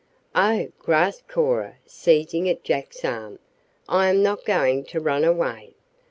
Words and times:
"Oh!" 0.33 0.69
gasped 0.83 1.27
Cora, 1.27 1.75
seizing 1.85 2.49
at 2.49 2.63
Jack's 2.63 3.05
arm. 3.05 3.37
"I 3.87 4.09
am 4.09 4.23
not 4.23 4.45
going 4.45 4.83
to 4.85 4.99
run 4.99 5.23
away. 5.23 5.75